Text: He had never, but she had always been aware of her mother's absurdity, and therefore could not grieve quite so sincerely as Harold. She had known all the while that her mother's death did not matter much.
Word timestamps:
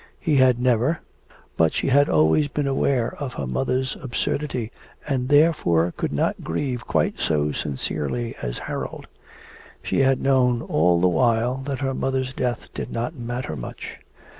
He 0.19 0.37
had 0.37 0.59
never, 0.59 0.99
but 1.57 1.75
she 1.75 1.89
had 1.89 2.09
always 2.09 2.47
been 2.47 2.65
aware 2.65 3.13
of 3.21 3.33
her 3.33 3.45
mother's 3.45 3.95
absurdity, 4.01 4.71
and 5.07 5.29
therefore 5.29 5.93
could 5.95 6.11
not 6.11 6.43
grieve 6.43 6.87
quite 6.87 7.19
so 7.19 7.51
sincerely 7.51 8.33
as 8.41 8.57
Harold. 8.65 9.05
She 9.83 9.99
had 9.99 10.19
known 10.19 10.63
all 10.63 10.99
the 10.99 11.07
while 11.07 11.57
that 11.65 11.81
her 11.81 11.93
mother's 11.93 12.33
death 12.33 12.73
did 12.73 12.91
not 12.91 13.13
matter 13.13 13.55
much. 13.55 13.97